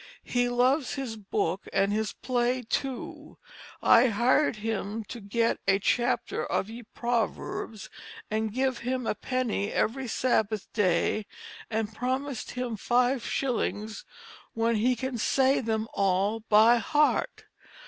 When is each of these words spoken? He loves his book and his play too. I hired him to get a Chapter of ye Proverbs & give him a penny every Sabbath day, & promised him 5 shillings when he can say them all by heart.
He 0.25 0.49
loves 0.49 0.95
his 0.95 1.15
book 1.15 1.67
and 1.71 1.93
his 1.93 2.11
play 2.11 2.63
too. 2.63 3.37
I 3.83 4.07
hired 4.07 4.55
him 4.55 5.03
to 5.03 5.19
get 5.21 5.59
a 5.67 5.77
Chapter 5.77 6.43
of 6.43 6.71
ye 6.71 6.81
Proverbs 6.95 7.87
& 8.19 8.29
give 8.49 8.79
him 8.79 9.05
a 9.05 9.13
penny 9.13 9.71
every 9.71 10.07
Sabbath 10.07 10.73
day, 10.73 11.27
& 11.67 11.93
promised 11.93 12.49
him 12.57 12.77
5 12.77 13.23
shillings 13.23 14.03
when 14.53 14.77
he 14.77 14.95
can 14.95 15.19
say 15.19 15.59
them 15.61 15.87
all 15.93 16.39
by 16.49 16.77
heart. 16.77 17.43